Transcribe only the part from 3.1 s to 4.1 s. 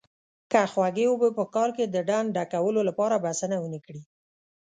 بسنه ونه کړي.